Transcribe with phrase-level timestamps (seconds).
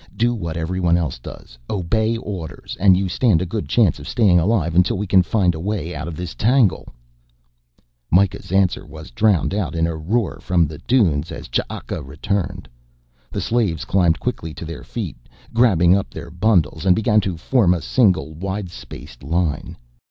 [0.17, 4.39] Do what everyone else does, obey orders, and you stand a good chance of staying
[4.39, 6.87] alive until we can find a way out of this tangle."
[8.11, 12.67] Mikah's answer was drowned out in a roar from the dunes as Ch'aka returned.
[13.29, 15.17] The slaves climbed quickly to their feet,
[15.53, 19.77] grabbing up their bundles, and began to form a single widespaced line.